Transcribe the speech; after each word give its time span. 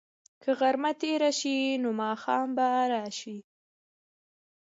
که 0.43 0.51
غرمه 0.59 0.91
تېره 1.01 1.31
شي، 1.39 1.57
نو 1.81 1.89
ماښام 2.01 2.47
به 2.57 2.67
راشي. 2.91 3.37